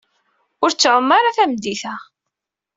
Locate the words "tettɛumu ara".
0.71-1.35